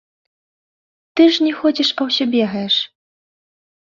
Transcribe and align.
Ты 1.19 1.27
ж 1.35 1.45
не 1.47 1.51
ходзіш, 1.59 1.89
а 1.99 2.07
ўсё 2.07 2.23
бегаеш. 2.33 2.75